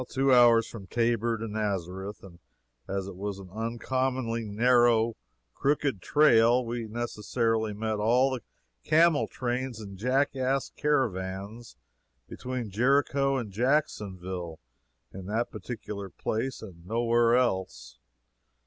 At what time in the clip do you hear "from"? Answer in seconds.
0.65-0.87